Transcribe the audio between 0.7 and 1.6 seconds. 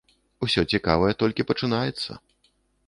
цікавае толькі